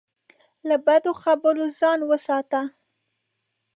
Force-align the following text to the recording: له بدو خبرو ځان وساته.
له 0.67 0.75
بدو 0.85 1.11
خبرو 1.23 1.65
ځان 1.79 1.99
وساته. 2.09 2.61